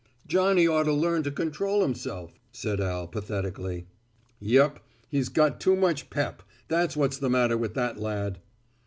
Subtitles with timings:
[0.25, 3.85] "Johnny ought to learn to control himself," said Al pathetically.
[4.39, 4.79] "Yep.
[5.09, 8.39] He's got too much pep that's what's the matter with that lad."